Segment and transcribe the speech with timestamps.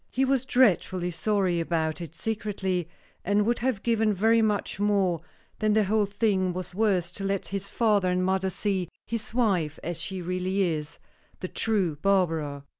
[0.09, 2.89] He was dreadfully sorry about it secretly,
[3.23, 5.21] and would have given very much more
[5.59, 9.77] than the whole thing was worth to let his father and mother see his wife
[9.83, 10.97] as she really is
[11.39, 12.63] the true Barbara.